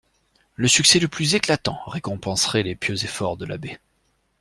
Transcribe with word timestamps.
Le 0.55 0.67
succès 0.67 0.97
le 0.97 1.07
plus 1.07 1.35
éclatant 1.35 1.77
récompenserait 1.85 2.63
les 2.63 2.73
pieux 2.75 2.97
efforts 3.03 3.37
de 3.37 3.45
l'abbé. 3.45 3.77